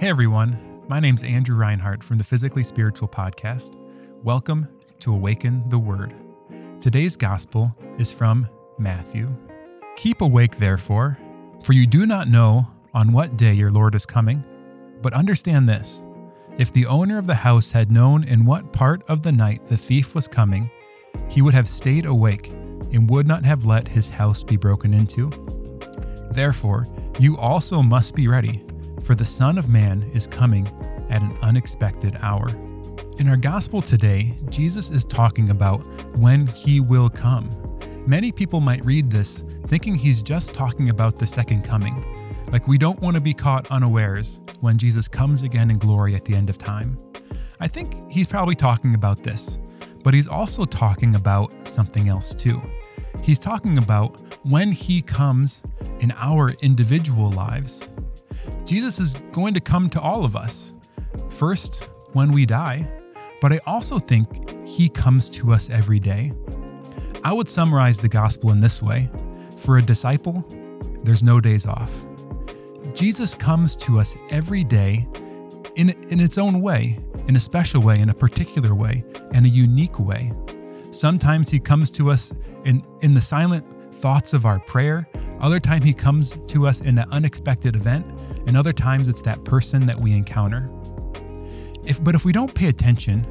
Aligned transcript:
Hey 0.00 0.08
everyone, 0.08 0.56
my 0.88 0.98
name's 0.98 1.22
Andrew 1.22 1.54
Reinhart 1.54 2.02
from 2.02 2.16
the 2.16 2.24
Physically 2.24 2.62
Spiritual 2.62 3.06
Podcast. 3.06 3.76
Welcome 4.22 4.66
to 5.00 5.12
Awaken 5.12 5.68
the 5.68 5.78
Word. 5.78 6.14
Today's 6.80 7.18
gospel 7.18 7.76
is 7.98 8.10
from 8.10 8.48
Matthew. 8.78 9.28
Keep 9.96 10.22
awake, 10.22 10.56
therefore, 10.56 11.18
for 11.62 11.74
you 11.74 11.86
do 11.86 12.06
not 12.06 12.28
know 12.28 12.66
on 12.94 13.12
what 13.12 13.36
day 13.36 13.52
your 13.52 13.70
Lord 13.70 13.94
is 13.94 14.06
coming. 14.06 14.42
But 15.02 15.12
understand 15.12 15.68
this 15.68 16.02
if 16.56 16.72
the 16.72 16.86
owner 16.86 17.18
of 17.18 17.26
the 17.26 17.34
house 17.34 17.70
had 17.70 17.92
known 17.92 18.24
in 18.24 18.46
what 18.46 18.72
part 18.72 19.02
of 19.06 19.20
the 19.20 19.32
night 19.32 19.66
the 19.66 19.76
thief 19.76 20.14
was 20.14 20.26
coming, 20.26 20.70
he 21.28 21.42
would 21.42 21.52
have 21.52 21.68
stayed 21.68 22.06
awake 22.06 22.48
and 22.90 23.10
would 23.10 23.26
not 23.26 23.44
have 23.44 23.66
let 23.66 23.86
his 23.86 24.08
house 24.08 24.44
be 24.44 24.56
broken 24.56 24.94
into. 24.94 25.28
Therefore, 26.30 26.86
you 27.18 27.36
also 27.36 27.82
must 27.82 28.14
be 28.14 28.28
ready 28.28 28.64
for 29.02 29.14
the 29.14 29.24
Son 29.24 29.58
of 29.58 29.68
Man 29.68 30.08
is 30.12 30.26
coming 30.26 30.66
at 31.08 31.22
an 31.22 31.36
unexpected 31.42 32.16
hour. 32.22 32.48
In 33.18 33.28
our 33.28 33.36
gospel 33.36 33.82
today, 33.82 34.34
Jesus 34.48 34.90
is 34.90 35.04
talking 35.04 35.50
about 35.50 35.78
when 36.16 36.46
he 36.46 36.80
will 36.80 37.08
come. 37.10 37.50
Many 38.06 38.32
people 38.32 38.60
might 38.60 38.84
read 38.84 39.10
this 39.10 39.44
thinking 39.66 39.94
he's 39.94 40.22
just 40.22 40.54
talking 40.54 40.90
about 40.90 41.18
the 41.18 41.26
second 41.26 41.62
coming, 41.62 42.04
like 42.50 42.66
we 42.66 42.78
don't 42.78 43.00
want 43.00 43.14
to 43.14 43.20
be 43.20 43.34
caught 43.34 43.70
unawares 43.70 44.40
when 44.60 44.78
Jesus 44.78 45.06
comes 45.08 45.42
again 45.42 45.70
in 45.70 45.78
glory 45.78 46.14
at 46.14 46.24
the 46.24 46.34
end 46.34 46.48
of 46.50 46.58
time. 46.58 46.98
I 47.60 47.68
think 47.68 48.10
he's 48.10 48.26
probably 48.26 48.54
talking 48.54 48.94
about 48.94 49.22
this, 49.22 49.58
but 50.02 50.14
he's 50.14 50.26
also 50.26 50.64
talking 50.64 51.14
about 51.14 51.68
something 51.68 52.08
else 52.08 52.34
too. 52.34 52.62
He's 53.22 53.38
talking 53.38 53.76
about 53.76 54.16
when 54.44 54.72
he 54.72 55.02
comes 55.02 55.62
in 56.00 56.12
our 56.16 56.50
individual 56.62 57.30
lives 57.30 57.84
Jesus 58.64 58.98
is 58.98 59.14
going 59.32 59.54
to 59.54 59.60
come 59.60 59.90
to 59.90 60.00
all 60.00 60.24
of 60.24 60.36
us. 60.36 60.74
First, 61.28 61.84
when 62.12 62.32
we 62.32 62.46
die, 62.46 62.88
but 63.40 63.52
I 63.52 63.60
also 63.66 63.98
think 63.98 64.66
he 64.66 64.88
comes 64.88 65.30
to 65.30 65.52
us 65.52 65.70
every 65.70 65.98
day. 65.98 66.32
I 67.24 67.32
would 67.32 67.48
summarize 67.48 67.98
the 67.98 68.08
gospel 68.08 68.50
in 68.50 68.60
this 68.60 68.80
way 68.80 69.10
For 69.56 69.78
a 69.78 69.82
disciple, 69.82 70.44
there's 71.02 71.22
no 71.22 71.40
days 71.40 71.66
off. 71.66 71.92
Jesus 72.94 73.34
comes 73.34 73.76
to 73.76 73.98
us 73.98 74.16
every 74.30 74.64
day 74.64 75.06
in, 75.76 75.90
in 76.10 76.20
its 76.20 76.38
own 76.38 76.60
way, 76.60 76.98
in 77.28 77.36
a 77.36 77.40
special 77.40 77.82
way, 77.82 78.00
in 78.00 78.10
a 78.10 78.14
particular 78.14 78.74
way, 78.74 79.04
in 79.32 79.44
a 79.44 79.48
unique 79.48 79.98
way. 79.98 80.32
Sometimes 80.90 81.50
he 81.50 81.60
comes 81.60 81.90
to 81.92 82.10
us 82.10 82.32
in, 82.64 82.82
in 83.02 83.14
the 83.14 83.20
silent 83.20 83.94
thoughts 83.94 84.32
of 84.32 84.44
our 84.44 84.58
prayer. 84.60 85.08
Other 85.40 85.60
time 85.60 85.82
he 85.82 85.92
comes 85.92 86.34
to 86.48 86.66
us 86.66 86.80
in 86.80 86.98
an 86.98 87.08
unexpected 87.12 87.76
event 87.76 88.04
and 88.50 88.56
other 88.56 88.72
times 88.72 89.06
it's 89.06 89.22
that 89.22 89.44
person 89.44 89.86
that 89.86 89.96
we 89.96 90.12
encounter. 90.12 90.68
If, 91.84 92.02
but 92.02 92.16
if 92.16 92.24
we 92.24 92.32
don't 92.32 92.52
pay 92.52 92.66
attention, 92.66 93.24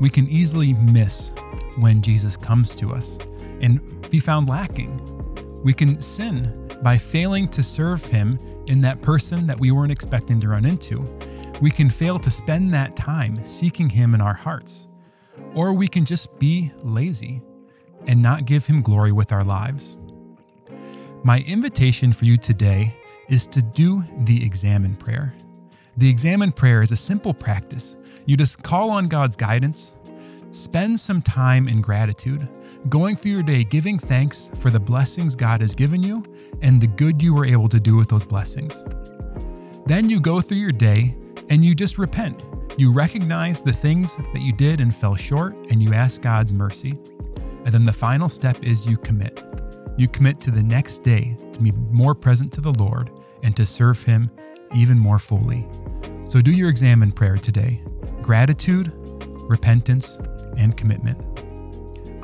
we 0.00 0.08
can 0.08 0.26
easily 0.28 0.72
miss 0.72 1.34
when 1.76 2.00
Jesus 2.00 2.38
comes 2.38 2.74
to 2.76 2.94
us 2.94 3.18
and 3.60 4.08
be 4.08 4.18
found 4.18 4.48
lacking. 4.48 4.98
We 5.62 5.74
can 5.74 6.00
sin 6.00 6.70
by 6.82 6.96
failing 6.96 7.48
to 7.48 7.62
serve 7.62 8.02
Him 8.06 8.38
in 8.66 8.80
that 8.80 9.02
person 9.02 9.46
that 9.46 9.60
we 9.60 9.72
weren't 9.72 9.92
expecting 9.92 10.40
to 10.40 10.48
run 10.48 10.64
into. 10.64 11.02
We 11.60 11.70
can 11.70 11.90
fail 11.90 12.18
to 12.20 12.30
spend 12.30 12.72
that 12.72 12.96
time 12.96 13.44
seeking 13.44 13.90
Him 13.90 14.14
in 14.14 14.22
our 14.22 14.32
hearts. 14.32 14.88
Or 15.52 15.74
we 15.74 15.86
can 15.86 16.06
just 16.06 16.38
be 16.38 16.72
lazy 16.82 17.42
and 18.06 18.22
not 18.22 18.46
give 18.46 18.64
Him 18.64 18.80
glory 18.80 19.12
with 19.12 19.32
our 19.32 19.44
lives. 19.44 19.98
My 21.24 21.40
invitation 21.40 22.14
for 22.14 22.24
you 22.24 22.38
today 22.38 22.96
is 23.28 23.46
to 23.48 23.62
do 23.62 24.02
the 24.24 24.44
examen 24.44 24.96
prayer. 24.96 25.34
The 25.96 26.08
examen 26.08 26.52
prayer 26.52 26.82
is 26.82 26.92
a 26.92 26.96
simple 26.96 27.34
practice. 27.34 27.96
You 28.26 28.36
just 28.36 28.62
call 28.62 28.90
on 28.90 29.08
God's 29.08 29.36
guidance, 29.36 29.94
spend 30.50 30.98
some 30.98 31.22
time 31.22 31.68
in 31.68 31.80
gratitude, 31.80 32.48
going 32.88 33.16
through 33.16 33.32
your 33.32 33.42
day 33.42 33.64
giving 33.64 33.98
thanks 33.98 34.50
for 34.56 34.70
the 34.70 34.80
blessings 34.80 35.36
God 35.36 35.60
has 35.60 35.74
given 35.74 36.02
you 36.02 36.24
and 36.62 36.80
the 36.80 36.86
good 36.86 37.22
you 37.22 37.34
were 37.34 37.44
able 37.44 37.68
to 37.68 37.80
do 37.80 37.96
with 37.96 38.08
those 38.08 38.24
blessings. 38.24 38.82
Then 39.86 40.08
you 40.08 40.20
go 40.20 40.40
through 40.40 40.58
your 40.58 40.72
day 40.72 41.16
and 41.50 41.64
you 41.64 41.74
just 41.74 41.98
repent. 41.98 42.42
You 42.78 42.92
recognize 42.92 43.62
the 43.62 43.72
things 43.72 44.16
that 44.16 44.40
you 44.40 44.52
did 44.52 44.80
and 44.80 44.94
fell 44.94 45.14
short, 45.14 45.54
and 45.70 45.82
you 45.82 45.92
ask 45.92 46.22
God's 46.22 46.54
mercy. 46.54 46.96
And 47.64 47.66
then 47.66 47.84
the 47.84 47.92
final 47.92 48.30
step 48.30 48.62
is 48.62 48.86
you 48.86 48.96
commit. 48.96 49.44
You 49.96 50.08
commit 50.08 50.40
to 50.40 50.50
the 50.50 50.62
next 50.62 51.00
day 51.02 51.36
to 51.52 51.60
be 51.60 51.72
more 51.90 52.14
present 52.14 52.52
to 52.54 52.60
the 52.60 52.72
Lord 52.78 53.10
and 53.42 53.54
to 53.56 53.66
serve 53.66 54.02
Him 54.02 54.30
even 54.74 54.98
more 54.98 55.18
fully. 55.18 55.66
So 56.24 56.40
do 56.40 56.50
your 56.50 56.70
examen 56.70 57.12
prayer 57.12 57.36
today 57.36 57.82
gratitude, 58.22 58.92
repentance, 59.48 60.18
and 60.56 60.76
commitment. 60.76 61.18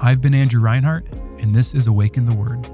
I've 0.01 0.21
been 0.21 0.35
Andrew 0.35 0.61
Reinhart, 0.61 1.07
and 1.41 1.55
this 1.55 1.75
is 1.75 1.89
Awaken 1.89 2.25
the 2.25 2.35
Word. 2.35 2.71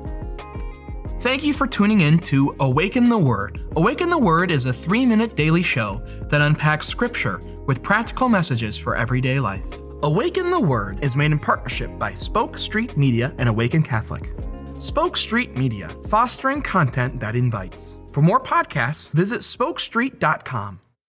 Thank 1.20 1.42
you 1.42 1.54
for 1.54 1.66
tuning 1.66 2.02
in 2.02 2.18
to 2.20 2.54
Awaken 2.60 3.08
the 3.08 3.18
Word. 3.18 3.62
Awaken 3.76 4.10
the 4.10 4.18
Word 4.18 4.50
is 4.50 4.66
a 4.66 4.72
three 4.72 5.06
minute 5.06 5.34
daily 5.34 5.62
show 5.62 6.02
that 6.28 6.42
unpacks 6.42 6.86
Scripture 6.86 7.38
with 7.66 7.82
practical 7.82 8.28
messages 8.28 8.76
for 8.76 8.94
everyday 8.94 9.40
life. 9.40 9.64
Awaken 10.02 10.50
the 10.50 10.60
Word 10.60 11.02
is 11.02 11.16
made 11.16 11.32
in 11.32 11.38
partnership 11.38 11.98
by 11.98 12.12
Spoke 12.12 12.58
Street 12.58 12.96
Media 12.96 13.34
and 13.38 13.48
Awaken 13.48 13.82
Catholic. 13.82 14.30
Spoke 14.84 15.16
Street 15.16 15.56
Media, 15.56 15.88
fostering 16.08 16.60
content 16.60 17.18
that 17.18 17.34
invites. 17.34 17.98
For 18.12 18.20
more 18.20 18.38
podcasts, 18.38 19.10
visit 19.12 19.40
spokestreet.com. 19.40 20.78